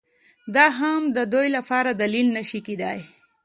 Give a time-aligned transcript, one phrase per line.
[0.55, 2.99] دا هم د دوی لپاره دلیل نه شي کېدای